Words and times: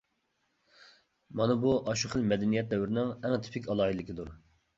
مانا 1.41 1.57
بۇ 1.65 1.73
ئاشۇ 1.91 2.11
خىل 2.15 2.25
مەدەنىيەت 2.33 2.73
دەۋرىنىڭ 2.73 3.13
ئەڭ 3.29 3.37
تىپىك 3.45 3.71
ئالاھىدىلىكىدۇر. 3.71 4.35